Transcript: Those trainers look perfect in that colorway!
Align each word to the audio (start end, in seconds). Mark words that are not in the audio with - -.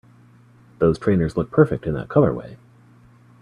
Those 0.79 0.97
trainers 0.97 1.37
look 1.37 1.51
perfect 1.51 1.85
in 1.85 1.93
that 1.93 2.07
colorway! 2.07 2.57